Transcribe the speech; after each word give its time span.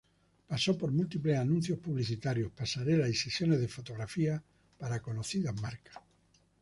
Pasó 0.47 0.75
por 0.75 0.91
múltiples 0.91 1.37
anuncios 1.37 1.77
publicitarios, 1.77 2.51
pasarelas 2.53 3.07
y 3.09 3.13
sesiones 3.13 3.59
de 3.61 3.67
fotografía 3.67 4.41
para 4.79 4.99
conocidas 4.99 5.53
marcas. 5.61 5.97